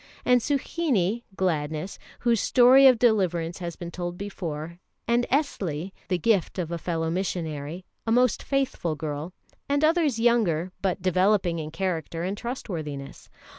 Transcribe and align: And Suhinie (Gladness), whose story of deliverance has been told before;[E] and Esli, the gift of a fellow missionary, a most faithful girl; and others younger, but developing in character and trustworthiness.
And 0.25 0.41
Suhinie 0.41 1.21
(Gladness), 1.35 1.99
whose 2.21 2.39
story 2.41 2.87
of 2.87 2.97
deliverance 2.97 3.59
has 3.59 3.75
been 3.75 3.91
told 3.91 4.17
before;[E] 4.17 4.79
and 5.07 5.27
Esli, 5.31 5.91
the 6.07 6.17
gift 6.17 6.57
of 6.57 6.71
a 6.71 6.79
fellow 6.79 7.11
missionary, 7.11 7.85
a 8.07 8.11
most 8.11 8.41
faithful 8.41 8.95
girl; 8.95 9.31
and 9.69 9.83
others 9.83 10.17
younger, 10.19 10.71
but 10.81 11.03
developing 11.03 11.59
in 11.59 11.69
character 11.69 12.23
and 12.23 12.35
trustworthiness. 12.35 13.29